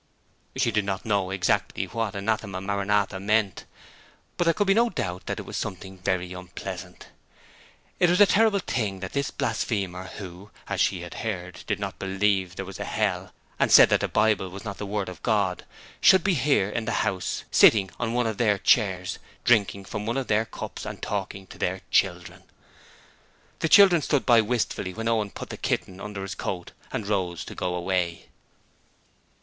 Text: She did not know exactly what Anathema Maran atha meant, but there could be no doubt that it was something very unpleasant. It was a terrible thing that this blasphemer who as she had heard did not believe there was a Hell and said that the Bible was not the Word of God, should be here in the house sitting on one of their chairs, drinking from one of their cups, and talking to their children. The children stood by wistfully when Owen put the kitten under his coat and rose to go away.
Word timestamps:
She 0.55 0.71
did 0.71 0.83
not 0.83 1.05
know 1.05 1.29
exactly 1.29 1.85
what 1.85 2.15
Anathema 2.15 2.59
Maran 2.59 2.89
atha 2.89 3.19
meant, 3.19 3.65
but 4.35 4.45
there 4.45 4.53
could 4.55 4.65
be 4.65 4.73
no 4.73 4.89
doubt 4.89 5.27
that 5.27 5.39
it 5.39 5.45
was 5.45 5.57
something 5.57 5.99
very 5.99 6.33
unpleasant. 6.33 7.09
It 7.99 8.09
was 8.09 8.19
a 8.19 8.25
terrible 8.25 8.57
thing 8.57 9.01
that 9.01 9.13
this 9.13 9.29
blasphemer 9.29 10.05
who 10.17 10.49
as 10.67 10.81
she 10.81 11.01
had 11.01 11.13
heard 11.13 11.63
did 11.67 11.79
not 11.79 11.99
believe 11.99 12.55
there 12.55 12.65
was 12.65 12.79
a 12.79 12.83
Hell 12.83 13.31
and 13.59 13.71
said 13.71 13.89
that 13.91 13.99
the 13.99 14.07
Bible 14.07 14.49
was 14.49 14.65
not 14.65 14.79
the 14.79 14.87
Word 14.87 15.07
of 15.07 15.21
God, 15.21 15.65
should 15.99 16.23
be 16.23 16.33
here 16.33 16.67
in 16.71 16.85
the 16.85 17.05
house 17.05 17.43
sitting 17.51 17.91
on 17.99 18.13
one 18.13 18.25
of 18.25 18.39
their 18.39 18.57
chairs, 18.57 19.19
drinking 19.43 19.85
from 19.85 20.07
one 20.07 20.17
of 20.17 20.25
their 20.25 20.45
cups, 20.45 20.83
and 20.83 21.03
talking 21.03 21.45
to 21.45 21.59
their 21.59 21.81
children. 21.91 22.41
The 23.59 23.69
children 23.69 24.01
stood 24.01 24.25
by 24.25 24.41
wistfully 24.41 24.95
when 24.95 25.07
Owen 25.07 25.29
put 25.29 25.51
the 25.51 25.57
kitten 25.57 26.01
under 26.01 26.23
his 26.23 26.33
coat 26.33 26.71
and 26.91 27.05
rose 27.05 27.45
to 27.45 27.53
go 27.53 27.75
away. 27.75 28.29